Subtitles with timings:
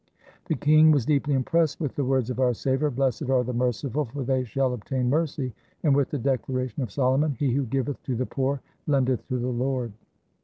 [0.45, 4.05] The king was deeply impressed with the words of our Saviour, "Blessed are the merciful,
[4.05, 8.01] for they shall obtain mercy," and with the declaration of Solo mon, "He who giveth
[8.05, 9.91] to the poor lendeth to the Lord."